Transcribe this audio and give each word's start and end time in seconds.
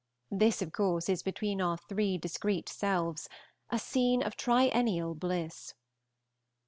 This, 0.31 0.63
of 0.63 0.71
course, 0.73 1.07
is 1.09 1.21
between 1.21 1.61
our 1.61 1.77
three 1.77 2.17
discreet 2.17 2.67
selves, 2.67 3.29
a 3.69 3.77
scene 3.77 4.23
of 4.23 4.35
triennial 4.35 5.13
bliss. 5.13 5.75